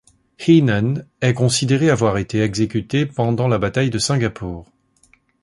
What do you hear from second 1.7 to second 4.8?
avoir été exécuté pendant la bataille de Singapour.